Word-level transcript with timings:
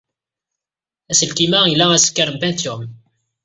Aselkim-a 1.11 1.59
ila 1.73 1.85
asekkar 1.95 2.29
n 2.31 2.39
Pentium. 2.41 2.81